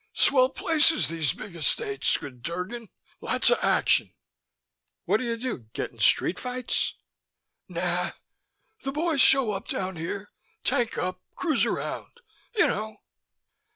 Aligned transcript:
"Swell 0.15 0.49
places, 0.49 1.09
these 1.09 1.33
big 1.33 1.55
Estates, 1.55 2.17
good 2.17 2.41
Drgon; 2.41 2.87
lotsa 3.21 3.59
action." 3.63 4.15
"What 5.05 5.17
do 5.17 5.23
you 5.25 5.37
do, 5.37 5.67
get 5.73 5.91
in 5.91 5.99
street 5.99 6.39
fights?" 6.39 6.95
"Nah. 7.69 8.13
The 8.81 8.91
boys 8.91 9.21
show 9.21 9.51
up 9.51 9.67
down 9.67 9.97
here, 9.97 10.31
tank 10.63 10.97
up, 10.97 11.21
cruise 11.35 11.65
around, 11.65 12.19
you 12.55 12.65
know." 12.65 12.97